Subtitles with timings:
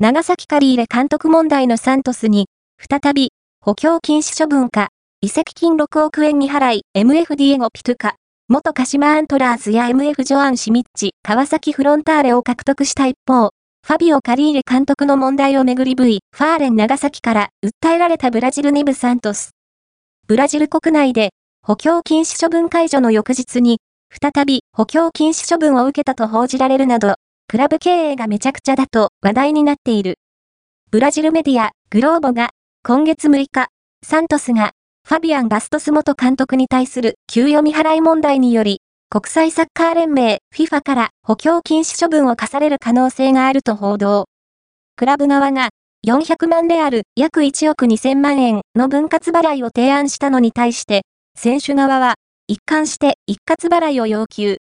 [0.00, 2.46] 長崎カリーレ監督問題のサントスに、
[2.78, 4.90] 再び、補強禁止処分か、
[5.20, 8.14] 移籍金6億円未払い、MF ディエゴ・ピトゥカ、
[8.46, 13.50] 元鹿島アントラーズや MF ジョアン・シミッチ、川崎フロンターレを獲得した一方、
[13.84, 19.50] ファビオ・カリーレ監督の問題をめぐり V、ファーレン長崎から訴えられたブラジル2部・サントス。
[20.28, 21.30] ブラジル国内で、
[21.66, 23.80] 補強禁止処分解除の翌日に、
[24.22, 27.16] 再び補強禁止処分を受けたと報じられるなど、
[27.50, 30.18] クラブ経営がめちゃくちゃだと話題になっている。
[30.90, 32.50] ブラジルメディア、グローボが、
[32.84, 33.68] 今月6日、
[34.04, 44.26] サントスが、ファビアン・バストス元監督に対する給与未払い問題により、国際サッカー連盟 FIFA から補強禁止処分を課される可能性があると報道。
[44.96, 45.70] クラブ側が
[46.06, 51.00] 400万である約1億2000万円の分割払いを提案したのに対して、
[51.34, 54.56] 選手側は一貫して一括払いを要求。